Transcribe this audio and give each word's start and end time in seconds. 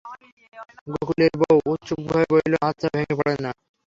গোকুলের 0.87 1.33
বউ 1.41 1.57
উৎসুকভাবে 1.71 2.25
বলিল, 2.33 2.53
আচ্ছা, 2.69 2.87
ভেঙে 2.93 3.13
পড়ে 3.19 3.35
না? 3.37 3.51